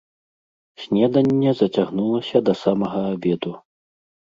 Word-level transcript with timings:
Снеданне 0.83 1.51
зацягнулася 1.59 2.37
да 2.49 2.53
самага 2.65 3.01
абеду. 3.13 3.57